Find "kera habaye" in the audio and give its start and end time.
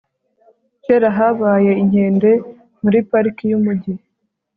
0.83-1.71